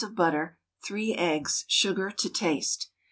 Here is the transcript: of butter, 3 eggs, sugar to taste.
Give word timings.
of 0.03 0.15
butter, 0.15 0.57
3 0.83 1.13
eggs, 1.13 1.63
sugar 1.67 2.09
to 2.09 2.27
taste. 2.27 2.89